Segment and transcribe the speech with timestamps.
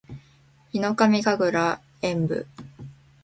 [0.71, 2.47] ヒノカミ神楽炎舞（ひのかみかぐらえんぶ）